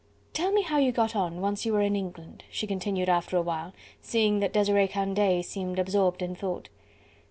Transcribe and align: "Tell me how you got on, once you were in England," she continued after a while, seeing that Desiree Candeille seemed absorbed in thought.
"Tell 0.33 0.51
me 0.51 0.63
how 0.63 0.79
you 0.79 0.91
got 0.91 1.15
on, 1.15 1.41
once 1.41 1.63
you 1.63 1.73
were 1.73 1.81
in 1.83 1.95
England," 1.95 2.43
she 2.49 2.65
continued 2.65 3.07
after 3.07 3.37
a 3.37 3.41
while, 3.43 3.71
seeing 4.01 4.39
that 4.39 4.51
Desiree 4.51 4.87
Candeille 4.87 5.43
seemed 5.43 5.77
absorbed 5.77 6.23
in 6.23 6.33
thought. 6.33 6.69